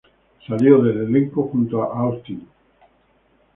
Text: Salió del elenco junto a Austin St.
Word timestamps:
Salió 0.47 0.81
del 0.81 1.01
elenco 1.01 1.43
junto 1.43 1.83
a 1.83 1.99
Austin 1.99 2.37
St. 2.37 2.47